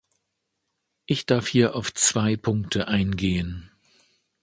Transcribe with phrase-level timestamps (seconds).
[1.05, 3.69] Ich darf hier auf zwei Punkte eingehen.